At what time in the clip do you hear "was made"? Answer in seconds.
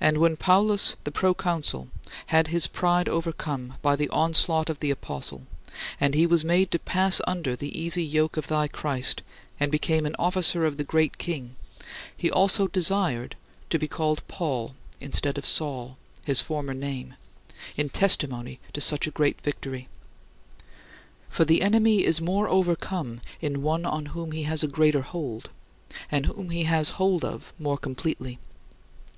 6.26-6.70